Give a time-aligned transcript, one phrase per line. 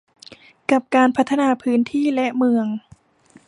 [0.71, 2.65] กับการพัฒนาพื้นที่และเมือง